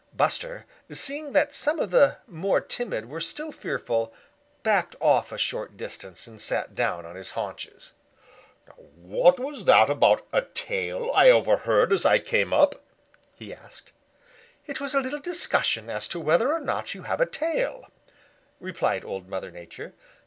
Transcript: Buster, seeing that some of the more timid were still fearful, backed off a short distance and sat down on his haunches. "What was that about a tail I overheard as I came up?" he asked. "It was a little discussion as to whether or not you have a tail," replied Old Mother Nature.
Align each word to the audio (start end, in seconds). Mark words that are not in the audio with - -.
Buster, 0.15 0.65
seeing 0.91 1.31
that 1.33 1.53
some 1.53 1.77
of 1.79 1.91
the 1.91 2.17
more 2.25 2.59
timid 2.59 3.07
were 3.07 3.21
still 3.21 3.51
fearful, 3.51 4.11
backed 4.63 4.95
off 4.99 5.31
a 5.31 5.37
short 5.37 5.77
distance 5.77 6.25
and 6.25 6.41
sat 6.41 6.73
down 6.73 7.05
on 7.05 7.15
his 7.15 7.29
haunches. 7.33 7.91
"What 8.95 9.39
was 9.39 9.65
that 9.65 9.91
about 9.91 10.25
a 10.33 10.41
tail 10.41 11.11
I 11.13 11.29
overheard 11.29 11.93
as 11.93 12.03
I 12.03 12.17
came 12.17 12.51
up?" 12.51 12.83
he 13.35 13.53
asked. 13.53 13.91
"It 14.65 14.81
was 14.81 14.95
a 14.95 15.01
little 15.01 15.19
discussion 15.19 15.87
as 15.87 16.07
to 16.07 16.19
whether 16.19 16.51
or 16.51 16.61
not 16.61 16.95
you 16.95 17.03
have 17.03 17.21
a 17.21 17.27
tail," 17.27 17.85
replied 18.59 19.05
Old 19.05 19.27
Mother 19.29 19.51
Nature. 19.51 19.93